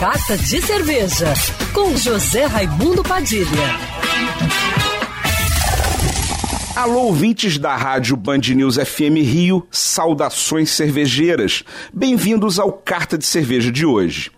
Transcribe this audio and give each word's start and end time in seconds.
Carta 0.00 0.34
de 0.34 0.62
Cerveja, 0.62 1.34
com 1.74 1.94
José 1.94 2.46
Raimundo 2.46 3.02
Padilha. 3.02 3.44
Alô, 6.74 7.00
ouvintes 7.00 7.58
da 7.58 7.76
rádio 7.76 8.16
Band 8.16 8.38
News 8.38 8.76
FM 8.76 9.20
Rio, 9.22 9.68
saudações 9.70 10.70
cervejeiras. 10.70 11.64
Bem-vindos 11.92 12.58
ao 12.58 12.72
Carta 12.72 13.18
de 13.18 13.26
Cerveja 13.26 13.70
de 13.70 13.84
hoje. 13.84 14.30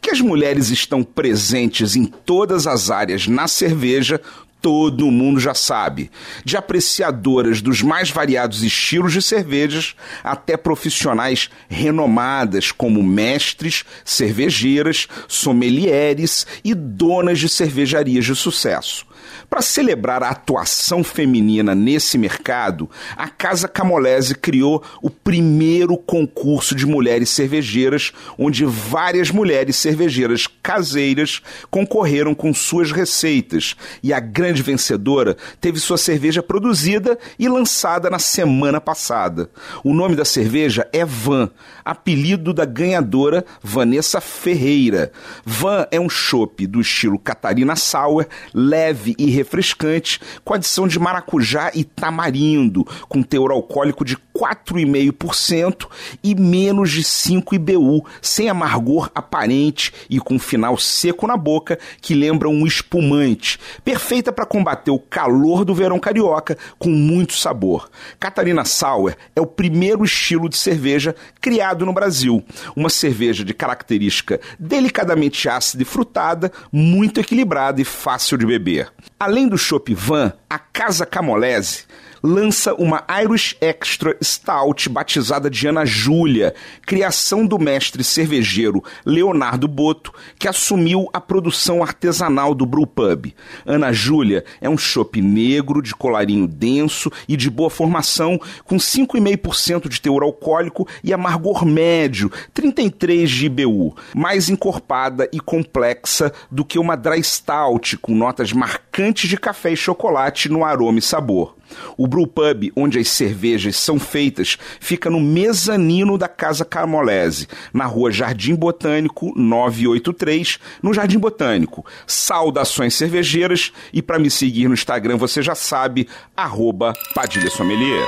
Que 0.00 0.12
as 0.12 0.20
mulheres 0.20 0.70
estão 0.70 1.02
presentes 1.02 1.96
em 1.96 2.04
todas 2.04 2.68
as 2.68 2.88
áreas 2.88 3.26
na 3.26 3.48
cerveja, 3.48 4.20
todo 4.60 5.10
mundo 5.10 5.38
já 5.40 5.54
sabe, 5.54 6.10
de 6.44 6.56
apreciadoras 6.56 7.62
dos 7.62 7.82
mais 7.82 8.10
variados 8.10 8.62
estilos 8.62 9.12
de 9.12 9.22
cervejas 9.22 9.94
até 10.22 10.56
profissionais 10.56 11.48
renomadas 11.68 12.72
como 12.72 13.02
mestres, 13.02 13.84
cervejeiras, 14.04 15.06
sommeliers 15.26 16.46
e 16.64 16.74
donas 16.74 17.38
de 17.38 17.48
cervejarias 17.48 18.24
de 18.24 18.34
sucesso. 18.34 19.06
Para 19.48 19.62
celebrar 19.62 20.22
a 20.22 20.30
atuação 20.30 21.02
feminina 21.02 21.74
nesse 21.74 22.18
mercado, 22.18 22.88
a 23.16 23.28
Casa 23.28 23.66
Camolese 23.66 24.34
criou 24.34 24.82
o 25.02 25.08
primeiro 25.08 25.96
concurso 25.96 26.74
de 26.74 26.86
mulheres 26.86 27.30
cervejeiras, 27.30 28.12
onde 28.38 28.64
várias 28.64 29.30
mulheres 29.30 29.76
cervejeiras 29.76 30.46
caseiras 30.62 31.40
concorreram 31.70 32.34
com 32.34 32.52
suas 32.52 32.92
receitas 32.92 33.74
e 34.02 34.12
a 34.12 34.20
grande 34.20 34.47
vencedora 34.56 35.36
teve 35.60 35.78
sua 35.78 35.96
cerveja 35.96 36.42
produzida 36.42 37.18
e 37.38 37.48
lançada 37.48 38.10
na 38.10 38.18
semana 38.18 38.80
passada. 38.80 39.50
O 39.84 39.92
nome 39.92 40.16
da 40.16 40.24
cerveja 40.24 40.88
é 40.92 41.04
Van, 41.04 41.50
apelido 41.84 42.52
da 42.52 42.64
ganhadora 42.64 43.44
Vanessa 43.62 44.20
Ferreira. 44.20 45.12
Van 45.44 45.86
é 45.90 46.00
um 46.00 46.08
chopp 46.08 46.66
do 46.66 46.80
estilo 46.80 47.18
Catarina 47.18 47.76
Sour, 47.76 48.26
leve 48.54 49.14
e 49.18 49.30
refrescante, 49.30 50.20
com 50.44 50.54
adição 50.54 50.88
de 50.88 50.98
maracujá 50.98 51.70
e 51.74 51.84
tamarindo, 51.84 52.86
com 53.08 53.22
teor 53.22 53.50
alcoólico 53.50 54.04
de 54.04 54.16
4,5% 54.16 55.88
e 56.22 56.34
menos 56.34 56.90
de 56.90 57.02
5 57.02 57.54
IBU, 57.54 58.06
sem 58.22 58.48
amargor 58.48 59.10
aparente 59.14 59.92
e 60.08 60.20
com 60.20 60.38
final 60.38 60.78
seco 60.78 61.26
na 61.26 61.36
boca 61.36 61.78
que 62.00 62.14
lembra 62.14 62.48
um 62.48 62.66
espumante, 62.66 63.58
perfeita 63.84 64.32
para 64.38 64.46
combater 64.46 64.92
o 64.92 65.00
calor 65.00 65.64
do 65.64 65.74
verão 65.74 65.98
carioca 65.98 66.56
com 66.78 66.90
muito 66.90 67.32
sabor. 67.32 67.90
Catarina 68.20 68.64
Sour 68.64 69.16
é 69.34 69.40
o 69.40 69.46
primeiro 69.46 70.04
estilo 70.04 70.48
de 70.48 70.56
cerveja 70.56 71.12
criado 71.40 71.84
no 71.84 71.92
Brasil, 71.92 72.44
uma 72.76 72.88
cerveja 72.88 73.44
de 73.44 73.52
característica 73.52 74.40
delicadamente 74.56 75.48
ácida 75.48 75.82
e 75.82 75.84
frutada, 75.84 76.52
muito 76.70 77.18
equilibrada 77.18 77.80
e 77.80 77.84
fácil 77.84 78.38
de 78.38 78.46
beber. 78.46 78.92
Além 79.18 79.48
do 79.48 79.58
Chopp 79.58 79.92
Van, 79.92 80.32
a 80.48 80.56
Casa 80.56 81.04
Camolese 81.04 81.86
lança 82.22 82.74
uma 82.74 83.04
Irish 83.22 83.56
Extra 83.60 84.16
Stout 84.22 84.88
batizada 84.88 85.50
de 85.50 85.66
Ana 85.66 85.84
Júlia, 85.84 86.54
criação 86.86 87.46
do 87.46 87.58
mestre 87.58 88.02
cervejeiro 88.02 88.82
Leonardo 89.04 89.68
Boto, 89.68 90.12
que 90.38 90.48
assumiu 90.48 91.08
a 91.12 91.20
produção 91.20 91.82
artesanal 91.82 92.54
do 92.54 92.66
Brewpub. 92.66 93.34
Ana 93.66 93.92
Júlia 93.92 94.44
é 94.60 94.68
um 94.68 94.78
chopp 94.78 95.20
negro 95.20 95.82
de 95.82 95.94
colarinho 95.94 96.46
denso 96.46 97.10
e 97.28 97.36
de 97.36 97.50
boa 97.50 97.70
formação, 97.70 98.40
com 98.64 98.76
5,5% 98.76 99.88
de 99.88 100.00
teor 100.00 100.22
alcoólico 100.22 100.86
e 101.02 101.12
amargor 101.12 101.64
médio, 101.64 102.30
33 102.52 103.30
de 103.30 103.46
IBU, 103.46 103.96
mais 104.14 104.48
encorpada 104.48 105.28
e 105.32 105.40
complexa 105.40 106.32
do 106.50 106.64
que 106.64 106.78
uma 106.78 106.96
Dry 106.96 107.22
Stout, 107.22 107.98
com 107.98 108.14
notas 108.14 108.52
marcantes 108.98 109.30
de 109.30 109.36
café 109.36 109.72
e 109.72 109.76
chocolate 109.76 110.48
no 110.48 110.64
aroma 110.64 110.98
e 110.98 111.02
sabor. 111.02 111.54
O 111.96 112.08
Brewpub, 112.08 112.72
onde 112.74 112.98
as 112.98 113.08
cervejas 113.08 113.76
são 113.76 113.98
feitas, 113.98 114.58
fica 114.80 115.08
no 115.08 115.20
mezanino 115.20 116.18
da 116.18 116.26
Casa 116.26 116.64
Carmolese, 116.64 117.46
na 117.72 117.84
rua 117.86 118.10
Jardim 118.10 118.56
Botânico 118.56 119.32
983, 119.36 120.58
no 120.82 120.92
Jardim 120.92 121.18
Botânico. 121.18 121.86
Saudações 122.06 122.94
cervejeiras 122.94 123.72
e 123.92 124.02
para 124.02 124.18
me 124.18 124.30
seguir 124.30 124.66
no 124.66 124.74
Instagram 124.74 125.16
você 125.16 125.42
já 125.42 125.54
sabe, 125.54 126.08
arroba 126.36 126.92
Padilha 127.14 127.50
Sommelier. 127.50 128.04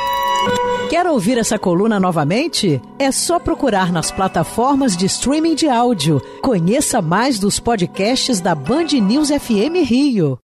Quer 0.89 1.07
ouvir 1.07 1.39
essa 1.39 1.59
coluna 1.59 2.01
novamente? 2.01 2.81
É 2.99 3.13
só 3.13 3.39
procurar 3.39 3.93
nas 3.93 4.11
plataformas 4.11 4.97
de 4.97 5.07
streaming 5.07 5.55
de 5.55 5.69
áudio. 5.69 6.21
Conheça 6.43 7.01
mais 7.01 7.39
dos 7.39 7.61
podcasts 7.61 8.41
da 8.41 8.57
Band 8.57 8.89
News 9.01 9.29
FM 9.29 9.85
Rio. 9.85 10.41